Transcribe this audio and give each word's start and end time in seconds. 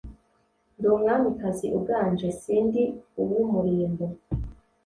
ndi 0.77 0.87
umwamikazi 0.95 1.67
uganje 1.79 2.27
si 2.39 2.55
ndi 2.65 2.83
uwumurimbo 3.21 4.05